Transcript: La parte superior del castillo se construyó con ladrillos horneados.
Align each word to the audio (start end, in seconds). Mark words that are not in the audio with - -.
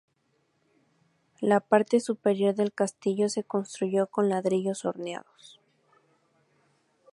La 1.41 1.59
parte 1.59 1.99
superior 1.99 2.55
del 2.55 2.73
castillo 2.73 3.29
se 3.29 3.43
construyó 3.43 4.07
con 4.07 4.29
ladrillos 4.29 4.83
horneados. 4.85 5.59